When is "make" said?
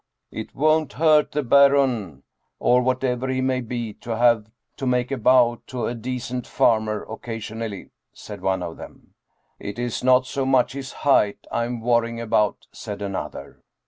4.87-5.11